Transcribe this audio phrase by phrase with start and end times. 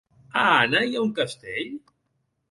[0.43, 1.69] A Anna hi ha un castell?